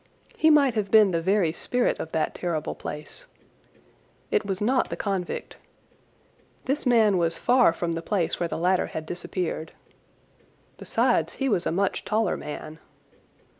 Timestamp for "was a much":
11.47-12.03